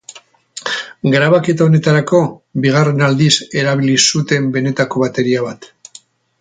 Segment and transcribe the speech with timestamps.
[1.15, 2.23] Grabaketa honetarako,
[2.65, 3.29] bigarren aldiz
[3.65, 5.73] erabili zuten benetako bateria bat.